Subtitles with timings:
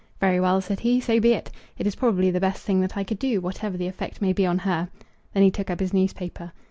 [0.19, 1.51] "Very well," said he; "so be it.
[1.77, 4.47] It is probably the best thing that I could do, whatever the effect may be
[4.47, 4.89] on her."
[5.31, 6.51] Then he took up his newspaper.